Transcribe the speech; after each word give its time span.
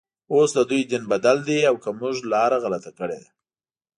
اوس 0.33 0.49
ددوی 0.55 0.81
دین 0.89 1.03
بدل 1.11 1.37
دی 1.47 1.59
او 1.69 1.75
که 1.83 1.89
موږ 1.99 2.15
لاره 2.31 2.57
غلطه 2.63 2.91
کړې 2.97 3.17
ده. 3.23 3.29